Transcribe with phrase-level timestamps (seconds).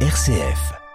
[0.00, 0.85] RCF.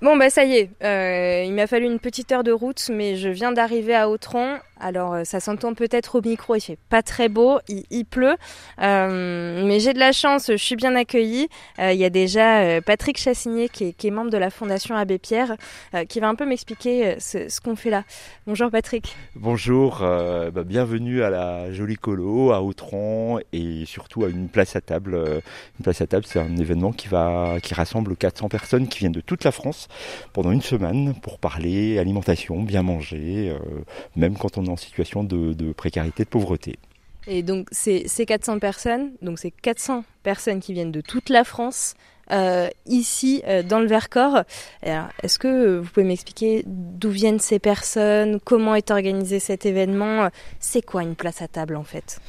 [0.00, 3.16] Bon bah ça y est, euh, il m'a fallu une petite heure de route, mais
[3.16, 4.58] je viens d'arriver à Autron.
[4.80, 8.36] Alors euh, ça s'entend peut-être au micro, il fait pas très beau, il, pleut,
[8.80, 11.48] euh, mais j'ai de la chance, je suis bien accueillie.
[11.80, 15.56] Il y a déjà Patrick Chassigné qui est, membre de la Fondation Abbé Pierre,
[16.08, 18.04] qui va un peu m'expliquer ce, qu'on fait là.
[18.46, 19.16] Bonjour Patrick.
[19.34, 24.80] Bonjour, bah, bienvenue à la Jolie Colo, à Autron et surtout à une place à
[24.80, 25.16] table.
[25.16, 29.10] Une place à table, c'est un événement qui va qui rassemble 400 personnes qui viennent
[29.10, 29.87] de toute la France
[30.32, 33.58] pendant une semaine pour parler alimentation, bien manger, euh,
[34.16, 36.76] même quand on est en situation de, précarité, de pauvreté.
[37.26, 41.94] Et donc ces, 400 personnes, donc ces 400 personnes qui viennent de toute la France,
[42.30, 44.42] euh, ici euh, dans le Vercors.
[44.82, 50.28] Est-ce que vous pouvez m'expliquer d'où viennent ces personnes, comment est organisé cet événement?
[50.60, 52.20] C'est quoi une place à table en fait?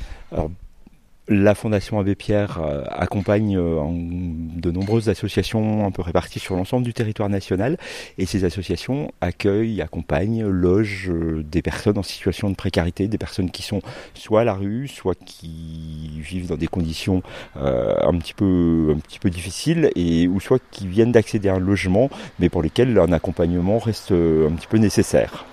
[1.30, 6.84] La Fondation Abbé Pierre euh, accompagne euh, de nombreuses associations un peu réparties sur l'ensemble
[6.84, 7.78] du territoire national.
[8.18, 13.52] Et ces associations accueillent, accompagnent, logent euh, des personnes en situation de précarité, des personnes
[13.52, 13.82] qui sont
[14.16, 17.22] soit à la rue, soit qui vivent dans des conditions
[17.56, 21.60] un petit peu un petit peu difficiles et ou soit qui viennent d'accéder à un
[21.60, 25.46] logement mais pour lesquels un accompagnement reste un petit peu nécessaire.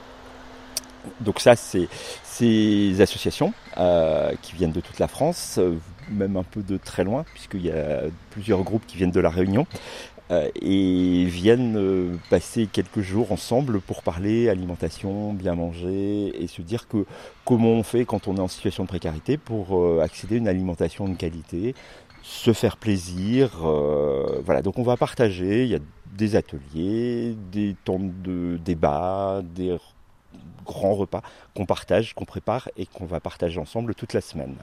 [1.20, 1.88] Donc ça, c'est
[2.36, 5.76] ces associations euh, qui viennent de toute la France, euh,
[6.10, 9.30] même un peu de très loin, puisqu'il y a plusieurs groupes qui viennent de la
[9.30, 9.66] Réunion,
[10.30, 16.88] euh, et viennent passer quelques jours ensemble pour parler alimentation, bien manger, et se dire
[16.88, 17.06] que
[17.44, 21.08] comment on fait quand on est en situation de précarité pour accéder à une alimentation
[21.08, 21.74] de qualité,
[22.22, 23.50] se faire plaisir.
[24.44, 25.80] voilà, donc on va partager, il y a
[26.16, 29.76] des ateliers, des temps de débat, des
[30.66, 31.22] grand repas
[31.54, 34.56] qu'on partage, qu'on prépare et qu'on va partager ensemble toute la semaine.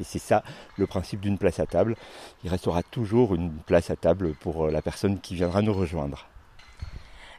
[0.00, 0.44] Et c'est ça
[0.76, 1.96] le principe d'une place à table.
[2.44, 6.26] Il restera toujours une place à table pour euh, la personne qui viendra nous rejoindre.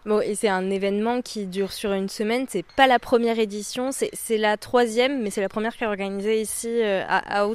[0.06, 2.46] Bon, et c'est un événement qui dure sur une semaine.
[2.50, 6.42] C'est pas la première édition, c'est la troisième, mais c'est la première qui est organisée
[6.42, 7.46] ici euh, à, à.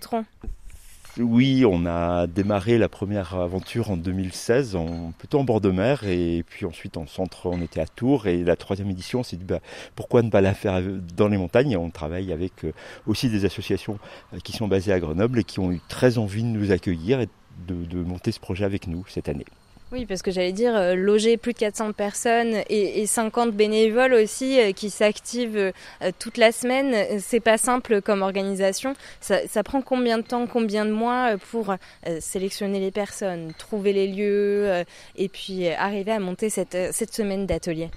[1.18, 6.02] Oui, on a démarré la première aventure en 2016, en, plutôt en bord de mer,
[6.02, 9.36] et puis ensuite en centre, on était à Tours, et la troisième édition, on s'est
[9.36, 9.60] dit bah,
[9.94, 10.82] pourquoi ne pas la faire
[11.16, 12.72] dans les montagnes On travaille avec euh,
[13.06, 14.00] aussi des associations
[14.32, 17.20] euh, qui sont basées à Grenoble et qui ont eu très envie de nous accueillir
[17.20, 17.28] et
[17.68, 19.46] de monter ce projet avec nous cette année.
[19.94, 24.58] Oui, parce que j'allais dire, euh, loger plus de 400 personnes et, 50 bénévoles aussi
[24.58, 28.94] euh, qui s'activent euh, toute la semaine, c'est pas simple comme organisation.
[29.20, 31.76] Ça, prend combien de temps, combien de mois pour
[32.18, 34.84] sélectionner les personnes, trouver les lieux
[35.16, 37.90] et puis arriver à monter cette, cette semaine d'atelier?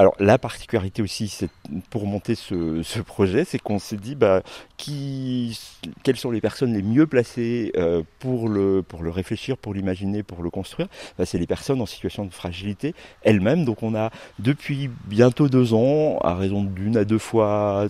[0.00, 1.46] Alors la particularité aussi,
[1.90, 4.42] pour monter ce, projet, c'est qu'on s'est dit bah,
[4.76, 5.58] qui,
[6.02, 10.24] quelles sont les personnes les mieux placées euh, pour, le, pour le réfléchir, pour l'imaginer,
[10.24, 10.88] pour le construire?
[11.16, 13.64] Bah, c'est les personnes en situation de fragilité elles-mêmes.
[13.64, 14.10] Donc on a
[14.40, 17.86] depuis bientôt deux ans, à raison d'une à deux fois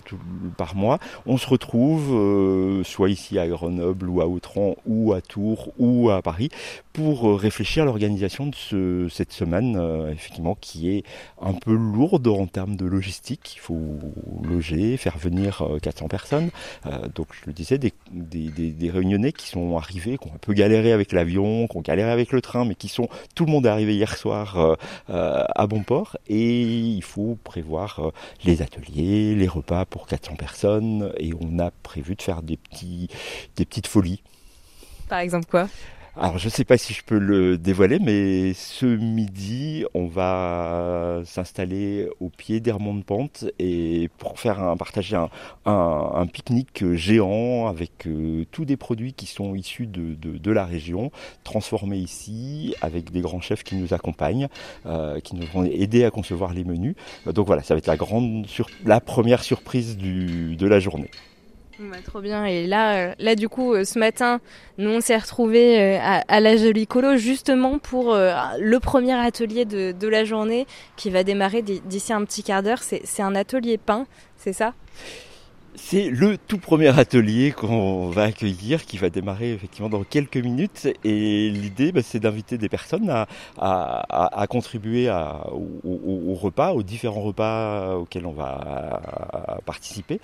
[0.57, 5.21] par mois, on se retrouve euh, soit ici à Grenoble ou à Autran ou à
[5.21, 6.49] Tours ou à Paris
[6.93, 9.75] pour euh, réfléchir à l'organisation de ce, cette semaine,
[10.11, 11.03] effectivement, qui est
[11.41, 13.53] un peu lourde en termes de logistique.
[13.55, 13.99] Il faut
[14.43, 16.49] loger, faire venir 400 euh, personnes.
[16.85, 17.93] Euh, donc je le disais, des,
[18.89, 22.31] réunionnais qui sont arrivés, qui ont un peu galéré avec l'avion, qui ont galéré avec
[22.31, 23.09] le train, mais qui sont...
[23.33, 24.77] Tout le monde est arrivé hier soir
[25.09, 28.11] euh, à bon port et il faut prévoir
[28.43, 33.87] les ateliers, les repas pour 400 personnes et on a prévu de faire des petites
[33.87, 34.21] folies.
[35.07, 35.67] Par exemple quoi?
[36.17, 41.21] Alors je ne sais pas si je peux le dévoiler, mais ce midi, on va
[41.25, 45.17] s'installer au pied des de pente et pour faire un, partager
[45.65, 51.11] un, pique-nique géant avec euh, tous des produits qui sont issus de, la région,
[51.43, 54.47] transformés ici avec des grands chefs qui nous accompagnent,
[54.85, 56.95] euh, qui nous vont aider à concevoir les menus.
[57.25, 58.47] Donc voilà, ça va être la grande,
[58.85, 61.11] la première surprise de la journée.
[61.79, 62.45] Bah, trop bien.
[62.45, 64.39] Et là, euh, là du coup, euh, ce matin,
[64.77, 69.91] nous on s'est retrouvés euh, à, la Jolie Colo justement pour le premier atelier de,
[69.91, 72.81] de la journée qui va démarrer d'ici un petit quart d'heure.
[72.81, 74.05] C'est un atelier pain,
[74.37, 74.73] c'est ça?
[75.75, 80.87] C'est le tout premier atelier qu'on va accueillir qui va démarrer effectivement dans quelques minutes.
[81.03, 83.27] Et l'idée bah, c'est d'inviter des personnes à,
[83.57, 89.01] à, à contribuer à, au, repas, aux différents repas auxquels on va
[89.65, 90.19] participer.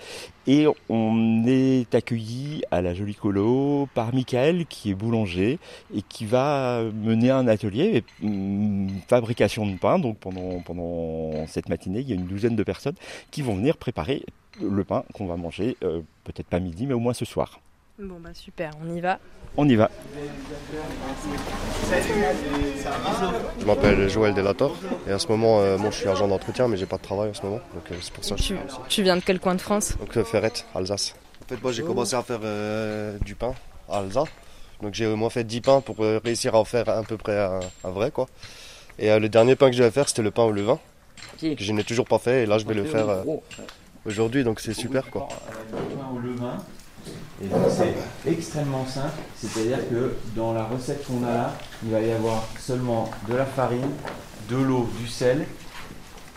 [0.48, 5.60] Et on est accueilli à la Jolie Colo par Michael qui est boulanger
[5.96, 10.00] et qui va mener un atelier hum, fabrication de pain.
[10.00, 12.96] Donc pendant, pendant cette matinée il y a une douzaine de personnes
[13.32, 14.24] qui vont venir préparer
[14.60, 17.60] le pain qu'on va manger, euh, peut-être pas midi, mais au moins ce soir.
[18.00, 19.20] Bon bah super, on y va.
[19.58, 19.90] On y va.
[23.60, 24.76] Je m'appelle Joël Delator
[25.08, 27.30] et en ce moment, euh, moi je suis agent d'entretien mais j'ai pas de travail
[27.30, 28.78] en ce moment, donc euh, c'est pour ça que je suis Tu, là aussi.
[28.90, 29.98] tu viens de quel coin de France?
[30.00, 31.16] Donc euh, Ferrette, Alsace.
[31.44, 33.54] En fait moi j'ai commencé à faire euh, du pain
[33.90, 34.30] à Alsace,
[34.82, 37.38] donc j'ai au moins fait 10 pains pour réussir à en faire à peu près
[37.38, 38.28] un, un vrai quoi.
[39.00, 40.80] Et euh, le dernier pain que je vais faire c'était le pain au levain,
[41.42, 43.24] que je n'ai toujours pas fait et là je vais le faire euh,
[44.06, 45.28] aujourd'hui donc c'est super quoi.
[47.44, 52.12] Et c'est extrêmement simple, c'est-à-dire que dans la recette qu'on a là, il va y
[52.12, 53.90] avoir seulement de la farine,
[54.48, 55.48] de l'eau, du sel,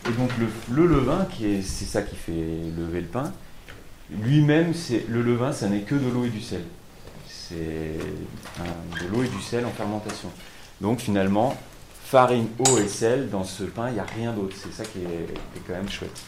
[0.09, 3.33] et donc le, le levain, qui est, c'est ça qui fait lever le pain,
[4.11, 6.63] lui-même, c'est le levain, ça n'est que de l'eau et du sel.
[7.29, 10.31] C'est de l'eau et du sel en fermentation.
[10.81, 11.55] Donc finalement,
[12.05, 14.57] farine, eau et sel, dans ce pain, il n'y a rien d'autre.
[14.59, 16.23] C'est ça qui est quand même chouette.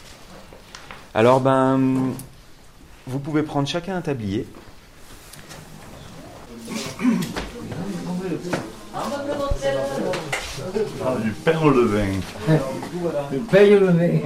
[1.17, 2.13] Alors ben,
[3.07, 4.45] vous pouvez prendre chacun un tablier.
[11.03, 12.19] Ah, du pain au levain.
[13.31, 14.23] Le paye le nez.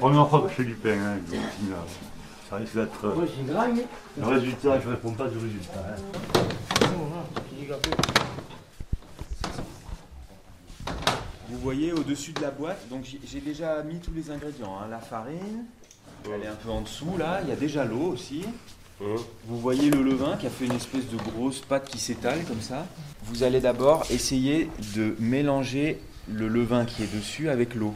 [0.00, 1.40] Première fois que je fais du pain, hein, donc,
[1.70, 1.76] là,
[2.50, 3.14] ça risque d'être.
[3.46, 3.70] grave.
[4.18, 5.80] Le résultat, je ne réponds pas du résultat.
[5.88, 6.84] hein.
[11.50, 14.78] Vous voyez au-dessus de la boîte, donc j'ai déjà mis tous les ingrédients.
[14.82, 14.86] hein.
[14.90, 15.64] La farine,
[16.24, 18.44] elle est un peu en dessous là, il y a déjà l'eau aussi.
[19.00, 19.16] Mhm.
[19.46, 22.60] Vous voyez le levain qui a fait une espèce de grosse pâte qui s'étale comme
[22.62, 22.86] ça.
[23.24, 27.94] Vous allez d'abord essayer de mélanger le levain qui est dessus avec l'eau.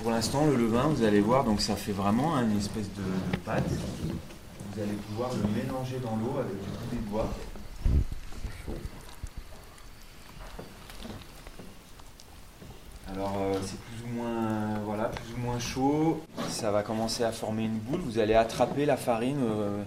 [0.00, 3.02] Pour l'instant, le levain, vous allez voir, donc ça fait vraiment hein, une espèce de,
[3.32, 3.64] de pâte.
[3.68, 7.30] Vous allez pouvoir le mélanger dans l'eau avec du bout des doigts.
[13.14, 16.20] Alors euh, c'est plus ou moins voilà, plus ou moins chaud.
[16.48, 18.00] Ça va commencer à former une boule.
[18.00, 19.82] Vous allez attraper la farine euh,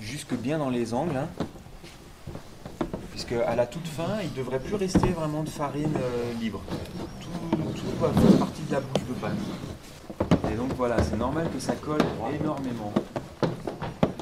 [0.00, 1.16] jusque bien dans les angles.
[1.16, 1.28] hein.
[3.12, 6.60] Puisque à la toute fin, il ne devrait plus rester vraiment de farine euh, libre.
[7.20, 9.32] Tout, tout va faire partie de la bouche de pain.
[10.50, 12.00] Et donc voilà, c'est normal que ça colle
[12.40, 12.92] énormément.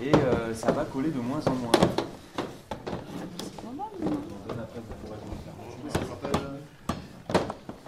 [0.03, 1.73] Et euh, ça va coller de moins en moins.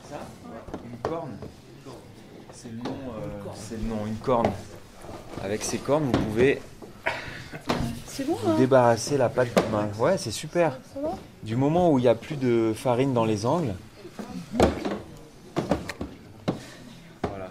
[0.09, 0.19] Ça
[0.85, 1.37] Une corne
[2.53, 2.97] C'est le nom.
[3.17, 4.51] euh, c'est le nom, une corne.
[5.43, 6.61] Avec ces cornes, vous pouvez
[8.27, 9.89] vous débarrasser la pâte de main.
[9.99, 10.79] Ouais, c'est super.
[11.43, 13.75] Du moment où il n'y a plus de farine dans les angles.
[17.23, 17.49] Voilà.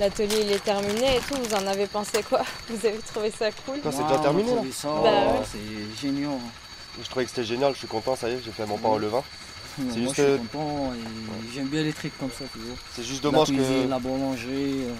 [0.00, 3.50] L'atelier il est terminé et tout, vous en avez pensé quoi Vous avez trouvé ça
[3.66, 4.52] cool c'est déjà terminé
[4.84, 5.44] Bah ouais.
[5.44, 6.38] c'est génial.
[7.00, 8.88] Je trouvais que c'était génial, je suis content, ça y est, j'ai fait mon pain
[8.88, 9.22] au levain.
[9.78, 12.76] Moi, juste je suis content et j'aime bien les trucs comme ça toujours.
[12.94, 14.84] C'est juste La dommage cuisine, que la boulangerie.
[14.84, 14.94] euh,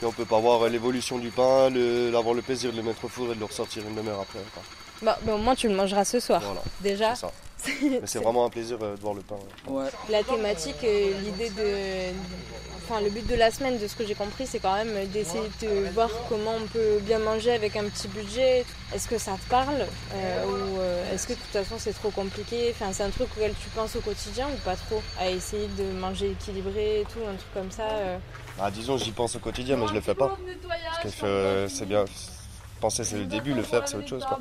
[0.00, 3.08] qu'on peut pas voir l'évolution du pain, le, avoir le plaisir de le mettre au
[3.08, 4.40] four et de le ressortir une demi-heure après.
[4.52, 4.62] quoi.
[5.02, 6.40] bah, bah, au moins tu le mangeras ce soir.
[6.44, 7.14] Voilà, Déjà,
[8.04, 9.36] c'est vraiment un plaisir euh, de voir le pain.
[9.68, 9.86] ouais.
[10.10, 12.12] La thématique, l'idée de.
[12.86, 15.48] Enfin, le but de la semaine, de ce que j'ai compris, c'est quand même d'essayer
[15.62, 18.66] de voir comment on peut bien manger avec un petit budget.
[18.94, 22.10] Est-ce que ça te parle Euh, Ou euh, est-ce que de toute façon c'est trop
[22.10, 22.74] compliqué?
[22.74, 25.84] Enfin, c'est un truc auquel tu penses au quotidien ou pas trop À essayer de
[25.98, 28.18] manger équilibré et tout, un truc comme ça euh?
[28.60, 30.36] Ah, disons, j'y pense au quotidien, mais je le fais pas.
[31.02, 32.04] Parce que euh, c'est bien.
[32.82, 34.26] Penser, c'est le début, le faire, c'est autre chose.
[34.26, 34.38] Quoi.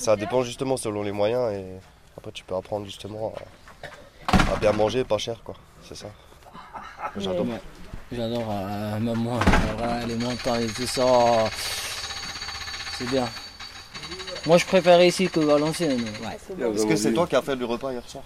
[0.00, 1.64] Ça dépend justement selon les moyens et
[2.16, 3.32] après, tu peux apprendre justement
[4.28, 5.54] à, à bien manger, pas cher, quoi.
[5.86, 6.06] C'est ça.
[7.16, 7.46] J'adore.
[7.46, 7.60] Ouais.
[8.12, 9.38] J'adore, euh, même moi,
[10.06, 11.04] les montagnes et tout ça.
[12.98, 13.26] C'est bien.
[14.46, 16.04] Moi, je préfère ici que Valenciennes.
[16.22, 16.66] Ouais.
[16.74, 18.24] Est-ce que c'est toi qui as fait le repas hier soir?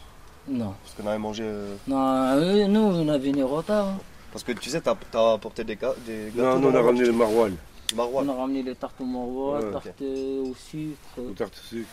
[0.49, 0.75] Non.
[0.83, 1.43] Parce qu'on avait mangé.
[1.45, 1.99] euh, Non,
[2.37, 3.87] euh, nous, on a venu en retard.
[3.87, 3.99] hein.
[4.33, 6.59] Parce que tu sais, t'as as apporté des, ga- des gâteaux.
[6.59, 7.57] Non, nous, on a ramené le maroilles,
[7.97, 9.73] On a ramené les tartes au Ouais, ok.
[9.73, 10.97] tartes au sucre.
[11.19, 11.89] aux tartes sucre.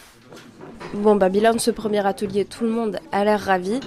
[0.94, 3.80] Bon, bah, bilan de ce premier atelier, tout le monde a l'air ravi.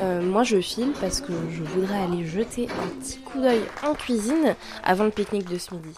[0.00, 3.94] Euh, moi, je file parce que je voudrais aller jeter un petit coup d'œil en
[3.94, 5.94] cuisine avant le pique-nique de ce midi.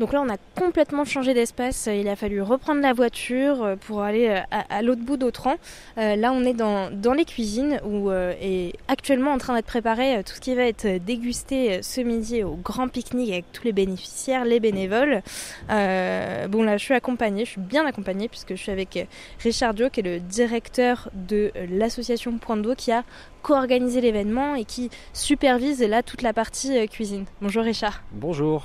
[0.00, 1.88] Donc là, on a complètement changé d'espace.
[1.92, 5.54] Il a fallu reprendre la voiture euh, pour aller euh, à, l'autre bout d'Autran.
[5.98, 10.34] Euh, là, on est dans, les cuisines où est actuellement en train d'être préparé tout
[10.34, 14.58] ce qui va être dégusté ce midi au grand pique-nique avec tous les bénéficiaires, les
[14.58, 15.22] bénévoles.
[15.68, 19.06] Bon, là, je suis accompagnée, je suis bien accompagnée puisque je suis avec
[19.38, 23.04] Richard Dio, qui est le directeur de l'association Point d'eau qui a
[23.42, 27.26] co-organisé l'événement et qui supervise là toute la partie cuisine.
[27.40, 28.02] Bonjour Richard.
[28.12, 28.64] Bonjour.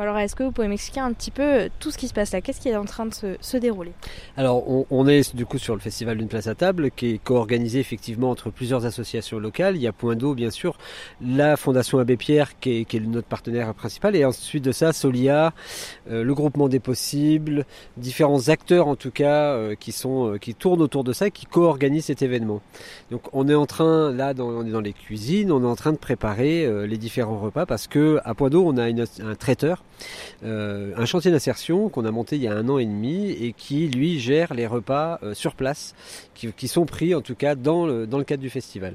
[0.00, 2.32] Alors, est-ce que vous pouvez m'expliquer un petit peu euh, tout ce qui se passe
[2.32, 2.40] là?
[2.40, 3.92] Qu'est-ce qui est en train de se, dérouler?
[4.36, 7.80] Alors, on, est du coup sur le festival d'une place à table qui est co-organisé
[7.80, 9.76] effectivement entre plusieurs associations locales.
[9.76, 10.78] Il y a Point d'eau, bien sûr,
[11.20, 15.52] la Fondation Abbé Pierre qui est, notre partenaire principal, et ensuite de ça, Solia,
[16.10, 17.64] euh, le groupement des possibles,
[17.96, 22.06] différents acteurs en tout cas euh, qui sont qui tournent autour de ça, qui co-organisent
[22.06, 22.60] cet événement.
[23.10, 25.76] Donc, on est en train là, dans, on est dans les cuisines, on est en
[25.76, 29.82] train de préparer les différents repas parce que à Point d'eau, on a un traiteur
[30.44, 33.88] un chantier d'insertion qu'on a monté il y a un an et demi et qui
[33.88, 35.94] lui gère les repas euh, sur place
[36.34, 38.94] qui, sont pris en tout cas dans le cadre du festival.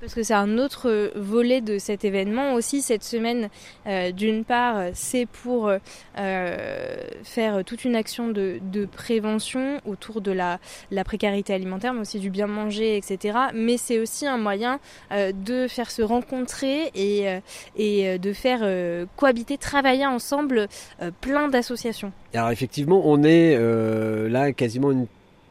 [0.00, 3.48] Parce que c'est un autre euh, volet de cet événement aussi cette semaine.
[3.88, 8.60] Euh, d'une part, c'est pour euh, faire toute une action de,
[8.92, 10.60] prévention autour de la,
[11.04, 13.38] précarité alimentaire, mais aussi du bien manger, etc.
[13.54, 14.78] Mais c'est aussi un moyen
[15.10, 17.26] de faire se rencontrer et,
[17.76, 18.60] et de faire
[19.16, 20.68] cohabiter, travailler ensemble
[21.20, 22.12] plein d'associations.
[22.34, 23.56] Alors effectivement, on est
[24.28, 25.06] là quasiment une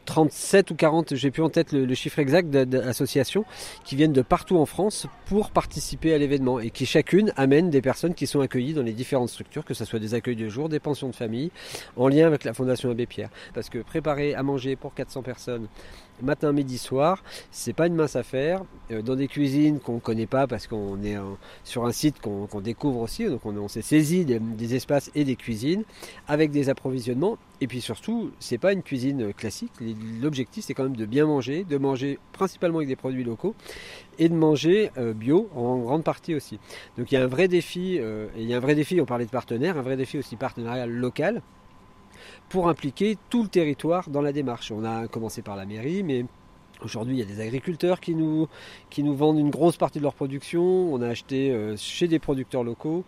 [0.08, 3.44] 37 ou 40, j'ai plus en tête le, chiffre exact d'associations
[3.84, 7.82] qui viennent de partout en France pour participer à l'événement et qui chacune amène des
[7.82, 10.70] personnes qui sont accueillies dans les différentes structures, que ce soit des accueils de jour,
[10.70, 11.50] des pensions de famille,
[11.98, 13.28] en lien avec la Fondation Abbé Pierre.
[13.52, 15.68] Parce que préparer à manger pour 400 personnes
[16.22, 17.22] matin, midi, soir.
[17.50, 18.62] C'est pas une mince affaire.
[18.90, 21.16] Euh, dans des cuisines qu'on connaît pas parce qu'on est
[21.64, 23.26] sur un site qu'on découvre aussi.
[23.26, 25.84] Donc on, s'est saisi des, espaces et des cuisines
[26.26, 27.38] avec des approvisionnements.
[27.60, 29.72] Et puis surtout, c'est pas une cuisine classique.
[30.22, 33.54] L'objectif c'est quand même de bien manger, de manger principalement avec des produits locaux
[34.18, 36.58] et de manger euh, bio en grande partie aussi.
[36.96, 39.06] Donc il y a un vrai défi, euh, il y a un vrai défi, on
[39.06, 41.42] parlait de partenaires, un vrai défi aussi partenarial local
[42.48, 44.70] pour impliquer tout le territoire dans la démarche.
[44.70, 46.24] On a commencé par la mairie, mais
[46.84, 48.48] Aujourd'hui, il y a des agriculteurs qui nous,
[48.96, 50.62] vendent une grosse partie de leur production.
[50.62, 53.04] On a acheté euh, chez des producteurs locaux.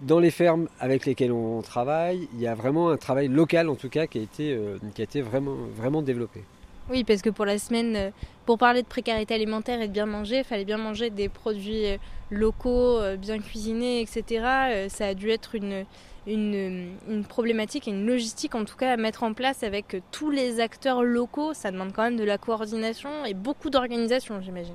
[0.00, 3.74] Dans les fermes avec lesquelles on travaille, il y a vraiment un travail local en
[3.74, 4.78] tout cas qui a été, euh,
[5.22, 6.42] vraiment développé.
[6.90, 8.10] Oui, parce que pour la semaine, euh,
[8.44, 11.98] pour parler de précarité alimentaire et de bien manger, il fallait bien manger des produits
[12.30, 14.86] locaux, bien cuisinés, etc.
[14.88, 15.84] Ça a dû être une,
[16.26, 20.60] une, problématique et une logistique en tout cas à mettre en place avec tous les
[20.60, 21.54] acteurs locaux.
[21.54, 24.74] Ça demande quand même de la coordination et beaucoup d'organisation, j'imagine.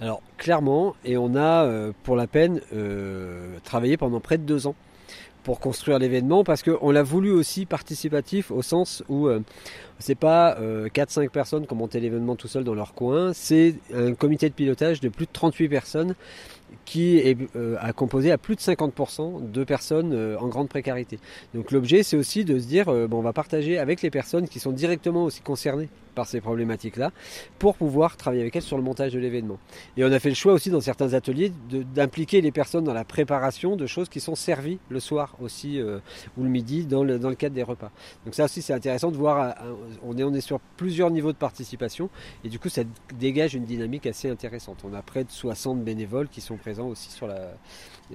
[0.00, 4.66] Alors clairement, et on a euh, pour la peine euh, travaillé pendant près de deux
[4.66, 4.74] ans
[5.42, 9.40] pour construire l'événement parce qu'on l'a voulu aussi participatif au sens où euh,
[9.98, 14.14] c'est pas 4-5 personnes qui ont monté l'événement tout seul dans leur coin, c'est un
[14.14, 16.14] comité de pilotage de plus de 38 personnes
[16.84, 21.18] qui est euh, à composer à plus de 50% de personnes euh, en grande précarité.
[21.54, 24.48] Donc l'objet, c'est aussi de se dire, euh, bon, on va partager avec les personnes
[24.48, 27.12] qui sont directement aussi concernées par ces problématiques-là,
[27.58, 29.58] pour pouvoir travailler avec elles sur le montage de l'événement.
[29.96, 31.52] Et on a fait le choix aussi dans certains ateliers
[31.94, 35.98] d'impliquer les personnes dans la préparation de choses qui sont servies le soir aussi euh,
[36.36, 37.90] ou le midi dans le, dans le cadre des repas.
[38.24, 39.72] Donc ça aussi c'est intéressant de voir, euh,
[40.02, 42.10] on est, on est sur plusieurs niveaux de participation
[42.44, 42.82] et du coup ça
[43.18, 44.78] dégage une dynamique assez intéressante.
[44.84, 47.52] On a près de 60 bénévoles qui sont présents aussi sur la,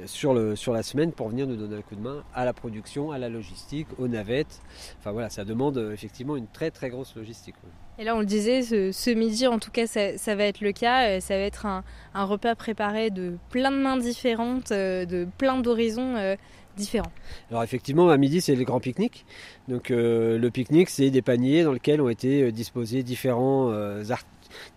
[0.06, 2.54] sur, le, sur la semaine pour venir nous donner un coup de main à la
[2.54, 4.62] production, à la logistique, aux navettes.
[5.00, 7.56] Enfin voilà, ça demande euh, effectivement une très très grosse logistique.
[7.98, 11.10] Et là, on le disait, ce, midi, en tout cas, ça, va être le cas.
[11.10, 11.84] Euh, ça va être un,
[12.14, 16.36] repas préparé de plein de mains différentes, euh, de plein d'horizons
[16.76, 17.12] différents.
[17.50, 19.26] Alors effectivement, à midi, c'est le grand pique-nique.
[19.70, 23.72] Donc le pique-nique, c'est des paniers dans lesquels ont été disposés différents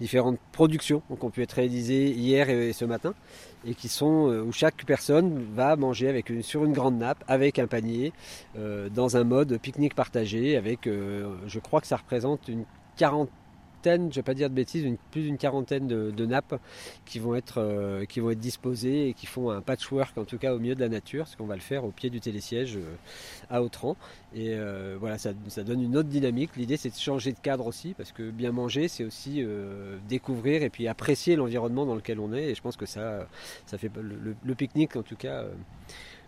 [0.00, 3.14] différentes productions qui ont pu être réalisées hier et ce matin
[3.66, 7.58] et qui sont euh, où chaque personne va manger avec sur une grande nappe avec
[7.58, 8.12] un panier
[8.56, 12.64] euh, dans un mode pique-nique partagé avec euh, je crois que ça représente une
[12.96, 13.32] quarantaine
[13.84, 16.60] je ne vais pas dire de bêtises, plus d'une quarantaine de, nappes
[17.06, 20.54] qui vont, être, qui vont être disposées et qui font un patchwork en tout cas
[20.54, 22.78] au milieu de la nature, ce qu'on va le faire au pied du télésiège
[23.50, 23.96] à Autran.
[24.34, 24.56] Et
[24.98, 26.50] voilà, ça, ça, donne une autre dynamique.
[26.56, 29.44] L'idée c'est de changer de cadre aussi, parce que bien manger, c'est aussi
[30.08, 32.50] découvrir et puis apprécier l'environnement dans lequel on est.
[32.50, 33.26] Et je pense que ça,
[33.66, 35.44] ça fait le, pique-nique en tout cas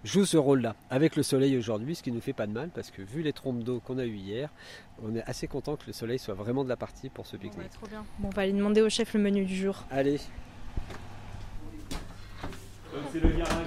[0.05, 0.75] joue ce rôle-là.
[0.91, 3.33] Avec le soleil aujourd'hui, ce qui nous fait pas de mal, parce que vu les
[3.33, 4.51] trompes d'eau qu'on a eues hier,
[5.03, 7.73] on est assez content que le soleil soit vraiment de la partie pour ce pique-nique.
[8.19, 9.85] Bon, on va aller demander au chef le menu du jour.
[9.91, 10.21] Allez.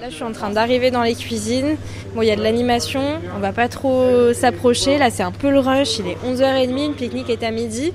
[0.00, 1.76] Là, je suis en train d'arriver dans les cuisines.
[2.16, 3.02] Il y a de l'animation,
[3.36, 4.98] on va pas trop s'approcher.
[4.98, 5.98] Là, c'est un peu le rush.
[5.98, 7.92] Il est 11h30, le pique-nique est à midi.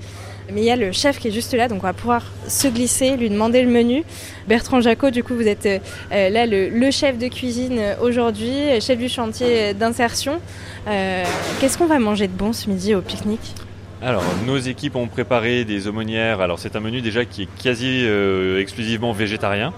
[0.53, 2.67] Mais il y a le chef qui est juste là, donc on va pouvoir se
[2.67, 4.03] glisser, lui demander le menu.
[4.47, 8.79] Bertrand Jacot, du coup, vous êtes euh, là le, chef de cuisine euh, aujourd'hui, euh,
[8.79, 10.39] chef du chantier d'insertion.
[11.59, 13.53] Qu'est-ce qu'on va manger de bon ce midi au pique-nique?
[14.01, 16.41] Alors, nos équipes ont préparé des aumônières.
[16.41, 18.07] Alors, c'est un menu déjà qui est quasi
[18.57, 19.71] exclusivement végétarien.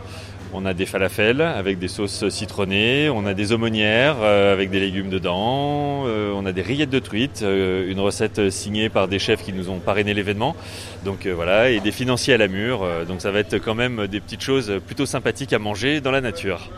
[0.53, 4.81] On a des falafels avec des sauces citronnées, on a des aumônières euh, avec des
[4.81, 9.17] légumes dedans, euh, on a des rillettes de truite, euh, une recette signée par des
[9.17, 10.57] chefs qui nous ont parrainé l'événement.
[11.05, 12.85] Donc voilà, et des financiers à la mur.
[13.07, 16.21] donc ça va être quand même des petites choses plutôt sympathiques à manger dans la
[16.21, 16.69] nature.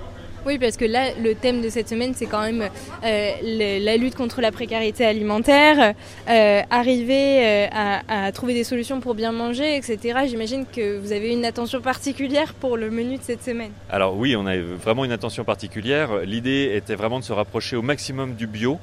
[0.45, 2.69] Oui, parce que là, le thème de cette semaine, c'est quand même
[3.03, 5.93] euh, la lutte contre la précarité alimentaire,
[6.29, 7.67] euh, arriver euh,
[8.07, 10.19] à, trouver des solutions pour bien manger, etc.
[10.27, 13.71] J'imagine que vous avez une attention particulière pour le menu de cette semaine.
[13.89, 16.17] Alors oui, on a vraiment une attention particulière.
[16.25, 18.79] L'idée était vraiment de se rapprocher au maximum du bio.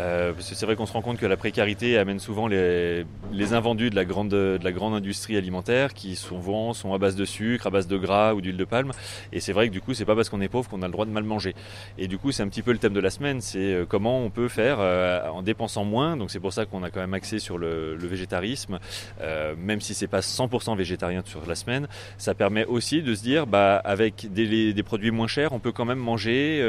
[0.00, 3.04] Euh, c'est vrai qu'on se rend compte que la précarité amène souvent les,
[3.52, 4.34] invendus de la, grande,
[4.94, 8.56] industrie alimentaire qui souvent sont à base de sucre, à base de gras ou d'huile
[8.56, 8.92] de palme.
[9.32, 10.92] Et c'est vrai que du coup, c'est pas parce qu'on est pauvre qu'on a le
[10.92, 11.54] droit de mal manger.
[11.98, 14.20] Et du coup, c'est un petit peu le thème de la semaine, c'est euh, comment
[14.20, 16.16] on peut faire euh, en dépensant moins.
[16.16, 18.78] Donc c'est pour ça qu'on a quand même axé sur le, végétarisme,
[19.58, 21.86] même si c'est pas 100% végétarien sur la semaine.
[22.18, 25.84] Ça permet aussi de se dire, bah, avec des produits moins chers, on peut quand
[25.84, 26.60] même manger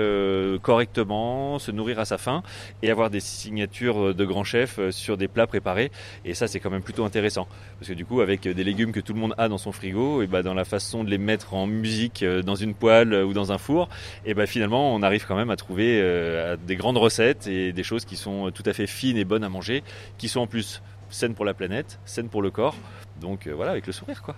[0.61, 2.43] correctement, se nourrir à sa faim
[2.83, 5.91] et avoir des signatures de grands chefs euh, sur des plats préparés.
[6.25, 7.47] Et ça, c'est quand même plutôt intéressant.
[7.79, 10.21] Parce que du coup, avec des légumes que tout le monde a dans son frigo,
[10.21, 13.33] et bah, dans la façon de les mettre en musique euh, dans une poêle ou
[13.33, 13.89] dans un four,
[14.25, 17.83] et bah, finalement, on arrive quand même à trouver euh, des grandes recettes et des
[17.83, 19.83] choses qui sont tout à fait fines et bonnes à manger,
[20.17, 22.75] qui sont en plus saines pour la planète, saines pour le corps.
[23.19, 24.35] Donc voilà, avec le sourire, quoi.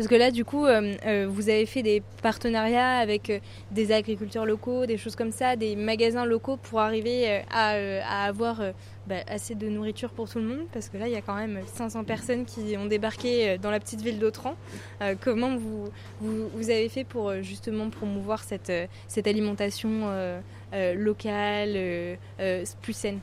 [0.00, 3.38] Parce que là, du coup, euh, euh, vous avez fait des partenariats avec euh,
[3.70, 8.62] des agriculteurs locaux, des choses comme ça, des magasins locaux pour arriver à, avoir
[9.06, 10.66] bah, assez de nourriture pour tout le monde.
[10.72, 13.78] Parce que là, il y a quand même 500 personnes qui ont débarqué dans la
[13.78, 14.56] petite ville d'Autran.
[15.20, 15.90] comment vous,
[16.22, 18.72] vous, avez fait pour justement promouvoir cette,
[19.06, 20.10] cette alimentation
[20.72, 22.16] locale,
[22.80, 23.20] plus saine?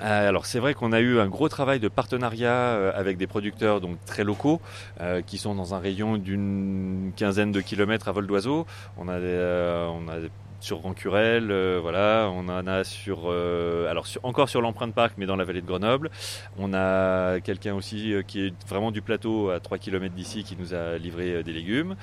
[0.00, 3.80] Alors c'est vrai qu'on a eu un gros travail de partenariat euh, avec des producteurs
[3.80, 4.60] donc très locaux
[5.00, 8.66] euh, qui sont dans un rayon d'une quinzaine de kilomètres à vol d'oiseau.
[8.98, 10.16] On a, on a
[10.62, 15.26] sur Rancurel, euh, voilà, on en a sur, euh, alors encore sur l'empreinte parc, mais
[15.26, 16.08] dans la vallée de Grenoble.
[16.56, 20.56] On a quelqu'un aussi euh, qui est vraiment du plateau à 3 km d'ici qui
[20.56, 21.96] nous a livré des légumes.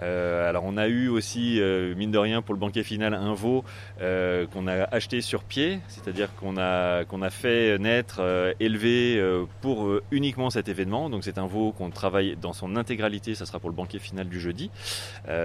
[0.00, 1.60] alors on a eu aussi,
[1.96, 3.64] mine de rien, pour le banquet final, un veau
[3.98, 8.20] qu'on a acheté sur pied, c'est-à-dire qu'on a, a fait naître,
[8.60, 9.22] élevé
[9.60, 11.10] pour uniquement cet événement.
[11.10, 14.28] Donc c'est un veau qu'on travaille dans son intégralité, ça sera pour le banquet final
[14.28, 14.70] du jeudi.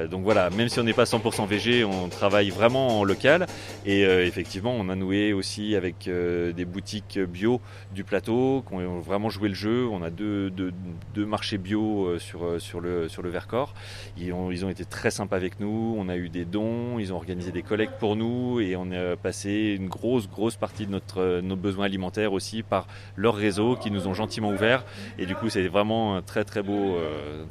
[0.10, 3.46] donc voilà, même si on n'est pas 100% végé, on travaille vraiment en local.
[3.86, 7.62] Et euh, effectivement, on a noué aussi avec euh, des boutiques bio
[7.94, 9.88] du plateau qui ont vraiment joué le jeu.
[9.92, 13.74] On a deux, deux, marchés bio euh, sur, sur, le, sur le Vercors.
[14.18, 15.96] Ils ont, ils ont été très sympas avec nous.
[15.98, 19.16] On a eu des dons, ils ont organisé des collectes pour nous et on a
[19.16, 23.92] passé une grosse, grosse partie de notre, nos besoins alimentaires aussi par leur réseau qui
[23.92, 24.86] nous ont gentiment ouverts.
[25.18, 26.98] Et du coup, c'est vraiment un très, très beau,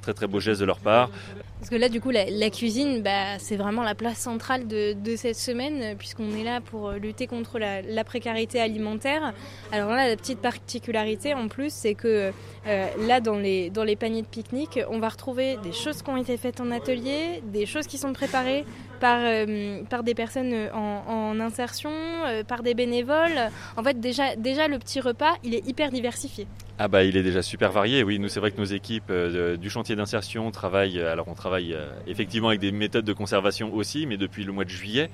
[0.03, 1.11] très, très beau geste de leur part.
[1.59, 5.17] Parce que là, du coup, la, cuisine, bah, c'est vraiment la place centrale de, de
[5.17, 9.33] cette semaine, puisqu'on est là pour lutter contre la, précarité alimentaire.
[9.73, 12.33] Alors là, la petite particularité en plus, c'est que
[12.67, 16.11] euh, là, dans les, dans les paniers de pique-nique, on va retrouver des choses qui
[16.11, 18.65] ont été faites en atelier, des choses qui sont préparées
[19.01, 23.51] par, euh, par des personnes en, insertion, euh, par des bénévoles.
[23.77, 26.47] En fait, déjà, déjà, le petit repas, il est hyper diversifié.
[26.81, 28.05] Ah bah il est déjà super varié.
[28.05, 31.01] Oui, nous c'est vrai que nos équipes euh, du chantier d'insertion travaillent.
[31.01, 34.53] Euh, alors on travaille euh, effectivement avec des méthodes de conservation aussi, mais depuis le
[34.53, 35.11] mois de juillet,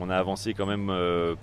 [0.00, 0.92] on a avancé quand même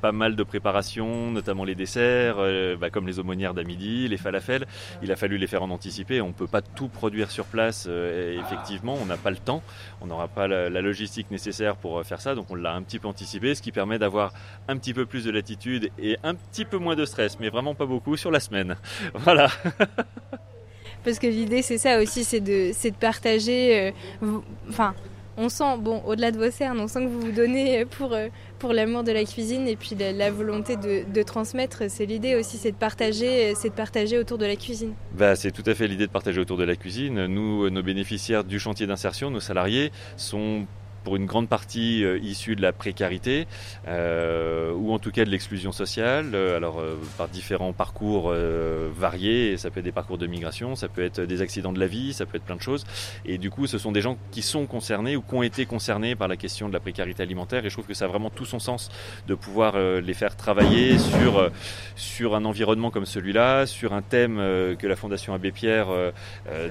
[0.02, 2.36] pas mal de préparations, notamment les desserts,
[2.80, 4.68] bah, comme les aumônières d'amidi, les falafels.
[5.02, 6.20] Il a fallu les faire en anticiper.
[6.20, 7.88] On peut pas tout produire sur place.
[7.88, 9.64] effectivement, on n'a pas le temps.
[10.02, 13.08] On n'aura pas la, logistique nécessaire pour faire ça, donc on l'a un petit peu
[13.08, 14.34] anticipé, ce qui permet d'avoir
[14.68, 17.74] un petit peu plus de latitude et un petit peu moins de stress, mais vraiment
[17.74, 18.76] pas beaucoup sur la semaine.
[19.14, 19.50] Voilà.
[21.04, 23.91] Parce que l'idée, c'est ça aussi, c'est de, de partager.
[24.21, 24.93] Euh, enfin,
[25.38, 28.28] on sent, bon, au-delà de vos cernes, on sent que vous vous donnez pour, euh,
[28.60, 31.84] pour l'amour de la cuisine et puis la, volonté de, de transmettre.
[31.89, 34.93] C'est l'idée aussi, c'est de partager, c'est de partager autour de la cuisine.
[35.17, 37.26] Bah, c'est tout à fait l'idée de partager autour de la cuisine.
[37.26, 40.67] Nous, nos bénéficiaires du chantier d'insertion, nos salariés, sont
[41.04, 43.48] pour une grande partie euh, issue de la précarité
[43.88, 46.32] euh, ou en tout cas de l'exclusion sociale.
[46.34, 46.82] Euh, alors
[47.18, 48.34] par différents parcours
[48.96, 51.88] variés, ça peut être des parcours de migration, ça peut être des accidents de la
[51.88, 52.86] vie, ça peut être plein de choses.
[53.26, 56.16] Et du coup, ce sont des gens qui sont concernés ou qui ont été concernés
[56.16, 57.66] par la question de la précarité alimentaire.
[57.66, 58.90] Et je trouve que ça a vraiment tout son sens
[59.28, 61.50] de pouvoir les faire travailler sur
[61.96, 64.38] sur un environnement comme celui-là, sur un thème
[64.78, 65.88] que la Fondation Abbé Pierre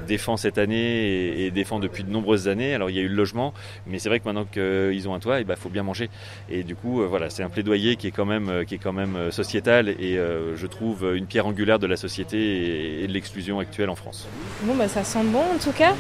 [0.07, 2.75] défend cette année et, et défend depuis de nombreuses années.
[2.75, 3.53] Alors il y a eu le logement,
[3.87, 6.11] mais c'est vrai maintenant qu'ils ont un toit, il bah, faut bien manger.
[6.49, 8.79] Et du coup, euh, voilà, c'est un plaidoyer qui est quand même, euh, qui est
[8.79, 10.17] quand même euh, sociétal et
[10.57, 14.27] je trouve une pierre angulaire de la société et, de l'exclusion actuelle en France.
[14.63, 15.95] Bon, bah, ça sent bon en tout cas.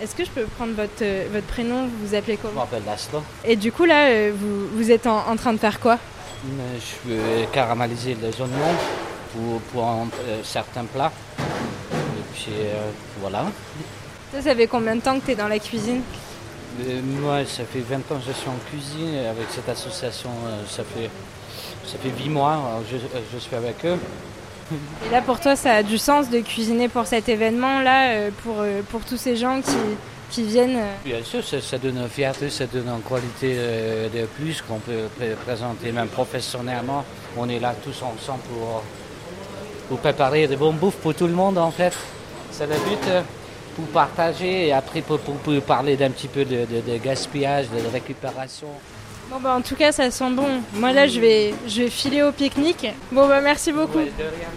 [0.00, 1.84] Est-ce que je peux prendre votre, euh, votre prénom?
[1.86, 2.60] Vous vous appelez Je comment?
[2.60, 3.22] m'appelle Laszlo.
[3.44, 5.98] Et du coup, là, euh, vous, vous êtes en, en train de faire quoi?
[6.42, 8.74] Je vais caraméliser les oignons
[9.32, 11.12] pour, pour un- euh, certains plats.
[11.38, 13.44] Et puis euh, voilà.
[14.32, 16.00] Toi, ça fait combien de temps que tu es dans la cuisine?
[17.20, 20.82] Moi, ça fait 20 ans que je suis en cuisine avec cette association, euh, ça
[20.84, 21.10] fait,
[21.86, 22.58] ça fait 8 mois
[22.90, 23.98] je, euh, je suis avec eux.
[25.06, 28.56] Et là, pour toi, ça a du sens de cuisiner pour cet événement-là, euh, pour,
[28.60, 29.76] euh, pour tous ces gens qui,
[30.30, 34.08] qui viennent euh, Bien sûr, ça, ça donne une fierté, ça donne une qualité euh,
[34.08, 37.04] de plus qu'on peut pré- présenter même professionnellement.
[37.36, 38.82] On est là tous ensemble pour,
[39.88, 41.92] pour préparer de bonnes bouffes pour tout le monde en fait.
[42.52, 43.22] C'est le but euh,
[43.76, 47.66] pour partager et après pour, pour- pour parler d'un petit peu de, de- de gaspillage,
[47.70, 48.68] de récupération.
[49.30, 50.46] Bon bah en tout cas ça sent bon.
[50.74, 52.86] Moi là je vais je vais filer au pique-nique.
[53.12, 53.98] Bon bah merci beaucoup.
[53.98, 54.48] Ouais, de rien.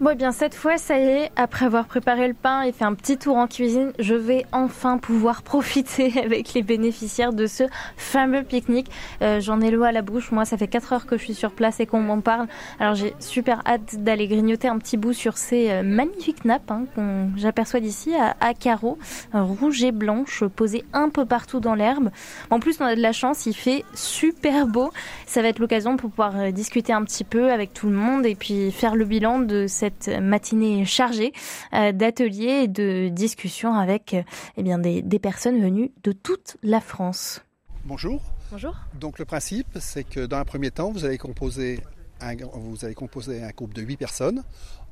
[0.00, 2.86] Bon, eh bien, cette fois, ça y est, après avoir préparé le pain et fait
[2.86, 7.64] un petit tour en cuisine, je vais enfin pouvoir profiter avec les bénéficiaires de ce
[7.98, 8.90] fameux pique-nique.
[9.20, 10.32] Euh, J'en ai l'eau à la bouche.
[10.32, 12.46] Moi, ça fait 4 heures que je suis sur place et qu'on m'en parle.
[12.78, 16.86] Alors, j'ai super hâte d'aller grignoter un petit bout sur ces euh, magnifiques nappes hein,
[16.94, 18.96] qu'on j'aperçois d'ici à, à carreaux,
[19.34, 22.08] rouges et blanches, posées un peu partout dans l'herbe.
[22.48, 24.92] En plus, on a de la chance, il fait super beau.
[25.26, 28.24] Ça va être l'occasion pour pouvoir euh, discuter un petit peu avec tout le monde
[28.24, 29.89] et puis faire le bilan de cette
[30.20, 31.32] matinée chargée
[31.74, 34.22] euh, d'ateliers et de discussions avec euh,
[34.56, 37.42] eh bien, des, des personnes venues de toute la France.
[37.84, 38.22] Bonjour.
[38.50, 38.74] Bonjour.
[38.98, 41.80] Donc le principe, c'est que dans un premier temps, vous allez composer
[42.20, 44.42] un, vous allez composer un groupe de 8 personnes.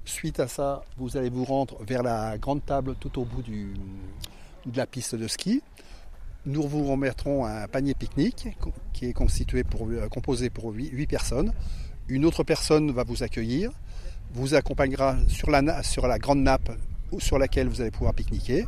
[0.04, 3.74] Suite à ça, vous allez vous rendre vers la grande table tout au bout du,
[4.64, 5.62] de la piste de ski.
[6.46, 8.48] Nous vous remettrons un panier pique-nique
[8.92, 11.52] qui est constitué pour, euh, composé pour 8, personnes.
[12.08, 13.70] Une autre personne va vous accueillir,
[14.32, 16.70] vous accompagnera sur la, na- sur la grande nappe
[17.18, 18.66] sur laquelle vous allez pouvoir pique-niquer.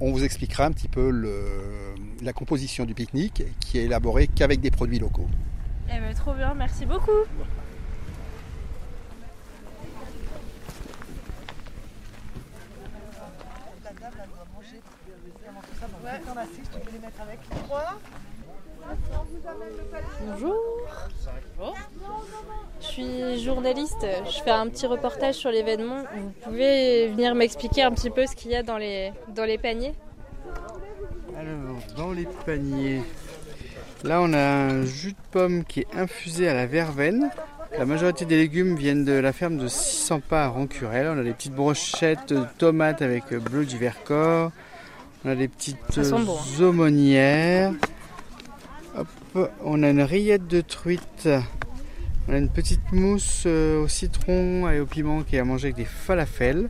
[0.00, 4.60] On vous expliquera un petit peu le- la composition du pique-nique qui est élaborée qu'avec
[4.60, 5.28] des produits locaux.
[5.90, 7.10] Eh ben trop bien, merci beaucoup.
[20.26, 20.56] Bonjour.
[21.58, 22.67] Je
[22.98, 26.02] suis journaliste, je fais un petit reportage sur l'événement.
[26.16, 29.58] Vous pouvez venir m'expliquer un petit peu ce qu'il y a dans les, dans les
[29.58, 29.94] paniers?
[31.36, 33.02] Alors, dans les paniers,
[34.02, 37.30] là on a un jus de pomme qui est infusé à la verveine.
[37.78, 41.08] La majorité des légumes viennent de la ferme de 600 pas à Roncurel.
[41.14, 44.50] On a des petites brochettes de tomates avec euh, bleu du Vercors.
[45.24, 47.72] On a des petites euh, aumônières.
[48.96, 51.28] Hop, on a une rillette de truite.
[52.28, 55.68] On a une petite mousse euh, au citron et au piment qui est à manger
[55.68, 56.68] avec des falafels.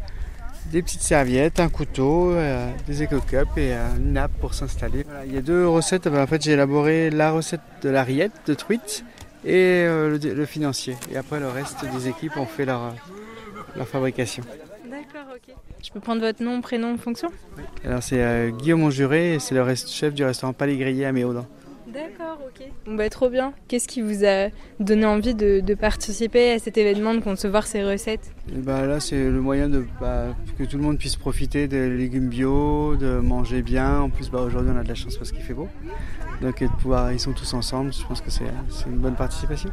[0.71, 5.03] Des petites serviettes, un couteau, euh, des éco-cups et euh, une nappe pour s'installer.
[5.05, 6.07] Voilà, il y a deux recettes.
[6.09, 9.05] Ben, en fait, j'ai élaboré la recette de la rillette de truite
[9.45, 10.97] et euh, le, le financier.
[11.11, 12.95] Et après, le reste des équipes ont fait leur,
[13.77, 14.45] leur fabrication.
[14.85, 15.55] D'accord, ok.
[15.83, 17.31] Je peux prendre votre nom, prénom, fonction?
[17.85, 21.47] Alors, c'est euh, Guillaume Monjuré et c'est le chef du restaurant Palais Grillé à Méaudin.
[21.93, 22.67] D'accord, ok.
[22.87, 23.53] Bon bah trop bien.
[23.67, 24.49] Qu'est-ce qui vous a
[24.79, 28.31] donné envie de, de participer à cet événement, de concevoir ces recettes?
[28.55, 31.89] Et bah, là, c'est le moyen de bah, que tout le monde puisse profiter des
[31.89, 34.01] légumes bio, de manger bien.
[34.01, 35.69] En plus, bah, aujourd'hui, on a de la chance parce qu'il fait beau.
[36.43, 37.93] Donc, et de pouvoir, ils sont tous ensemble.
[37.93, 39.71] Je pense que c'est c'est une bonne participation.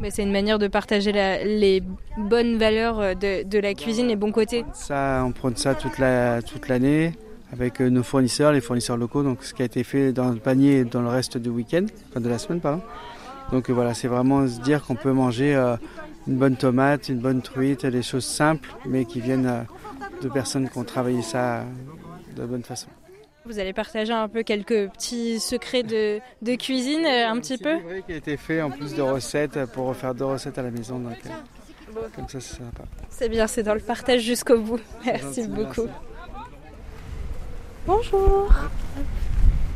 [0.00, 1.80] Mais c'est une manière de partager la- les
[2.18, 4.64] bonnes valeurs euh, de, de la cuisine, les bons côtés.
[4.72, 7.12] Ça, on prône ça toute la toute l'année
[7.54, 9.22] avec euh, nos fournisseurs, les fournisseurs locaux.
[9.22, 11.86] Donc, ce qui a été fait dans le panier et dans le reste du week-end,
[12.10, 12.82] enfin de la semaine, pardon.
[13.52, 15.76] Donc euh, voilà, c'est vraiment se dire qu'on peut manger euh,
[16.26, 19.62] une bonne tomate, une bonne truite, des choses simples, mais qui viennent euh,
[20.22, 21.64] de personnes qui ont travaillé ça euh,
[22.34, 22.88] de la bonne façon.
[23.46, 27.74] Vous allez partager un peu quelques petits secrets de, de cuisine, un petit peu?
[27.74, 30.70] livret qui a été fait en plus de recettes pour refaire deux recettes à la
[30.70, 30.98] maison.
[30.98, 31.18] Donc,
[32.16, 32.84] comme ça, c'est sympa.
[33.10, 34.80] C'est bien, c'est dans le partage jusqu'au bout.
[35.04, 35.84] Merci beaucoup.
[35.84, 36.13] merci.
[37.86, 38.48] Bonjour.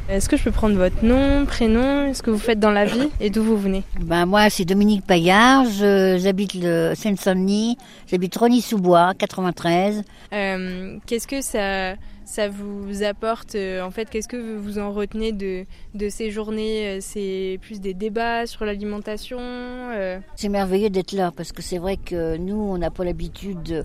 [0.08, 3.10] Est-ce que je peux prendre votre nom, prénom, ce que vous faites dans la vie
[3.20, 3.82] et d'où vous venez?
[4.00, 10.02] Ben moi, c'est Dominique Paillard, je- j'habite le Seine-Saint-Denis, j'habite Rony-sous-Bois, 93.
[10.32, 15.32] Euh, Qu'est-ce que ça, ça vous apporte euh, En fait, qu'est-ce que vous en retenez
[15.32, 21.12] de, de ces journées Euh, C'est plus des débats sur l'alimentation euh, C'est merveilleux d'être
[21.12, 23.84] là parce que c'est vrai que nous, on n'a pas l'habitude de,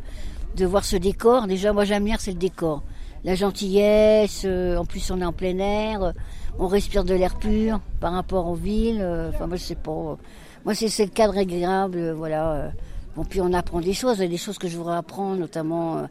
[0.56, 1.48] de voir ce décor.
[1.48, 2.82] Déjà, moi, j'aime bien, c'est le décor.
[3.24, 4.44] La gentillesse.
[4.46, 6.04] euh, en plus, on est en plein air.
[6.04, 6.12] euh,
[6.60, 9.02] on respire de l'air pur par rapport aux villes.
[9.02, 10.18] euh, Enfin, moi, sais pas.
[10.66, 12.12] Moi, c'est c'est le cadre agréable.
[12.12, 12.72] voilà.
[13.16, 14.18] Bon, puis on apprend des choses.
[14.20, 16.08] Des choses que je voudrais apprendre, notamment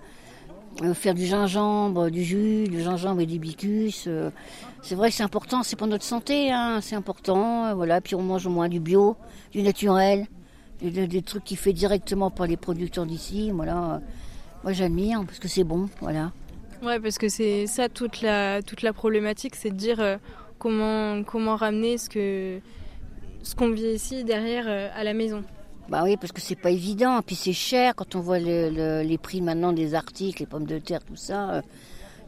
[0.94, 4.08] faire du gingembre, du jus, du gingembre et du bicus.
[4.82, 5.62] C'est vrai que c'est important.
[5.62, 6.50] C'est pour notre santé.
[6.52, 7.74] Hein, c'est important.
[7.74, 8.00] Voilà.
[8.00, 9.16] Puis on mange au moins du bio,
[9.52, 10.26] du naturel,
[10.80, 13.50] des trucs qui fait directement par les producteurs d'ici.
[13.52, 14.00] Voilà.
[14.64, 15.88] Moi, j'admire parce que c'est bon.
[16.00, 16.30] Voilà.
[16.82, 20.16] Ouais, parce que c'est ça toute la, toute la problématique, c'est de dire euh,
[20.58, 22.60] comment, comment ramener ce que
[23.42, 25.44] ce qu'on vit ici derrière euh, à la maison.
[25.88, 27.20] Bah oui, parce que c'est pas évident.
[27.24, 30.66] Puis c'est cher quand on voit le- le- les prix maintenant des articles, les pommes
[30.66, 31.54] de terre, tout ça.
[31.54, 31.62] euh,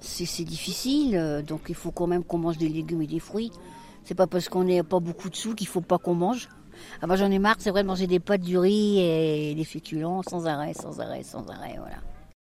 [0.01, 1.43] C'est difficile.
[1.47, 3.51] Donc il faut quand même qu'on mange des légumes et des fruits.
[4.05, 6.49] C'est pas parce qu'on n'a pas beaucoup de sous qu'il faut pas qu'on mange.
[7.01, 9.65] Ah bah j'en ai marre, c'est vrai, de manger des pâtes, du riz et des
[9.65, 11.97] féculents sans arrêt, sans arrêt, sans arrêt, voilà.